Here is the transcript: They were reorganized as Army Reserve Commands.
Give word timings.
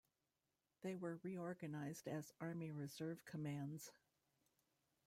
They 0.81 0.95
were 0.95 1.19
reorganized 1.21 2.07
as 2.07 2.33
Army 2.39 2.71
Reserve 2.71 3.23
Commands. 3.23 3.91